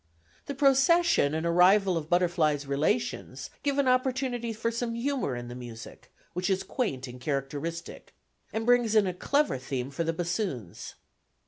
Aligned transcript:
The 0.47 0.55
procession 0.55 1.35
and 1.35 1.45
arrival 1.45 1.95
of 1.95 2.09
Butterfly's 2.09 2.65
relations 2.65 3.51
give 3.61 3.77
an 3.77 3.87
opportunity 3.87 4.51
for 4.51 4.71
some 4.71 4.95
humour 4.95 5.35
in 5.35 5.47
the 5.47 5.53
music, 5.53 6.11
which 6.33 6.49
is 6.49 6.63
quaint 6.63 7.07
and 7.07 7.21
characteristic, 7.21 8.15
and 8.51 8.65
brings 8.65 8.95
in 8.95 9.05
a 9.05 9.13
clever 9.13 9.59
theme 9.59 9.91
for 9.91 10.03
the 10.03 10.11
bassoons. 10.11 10.95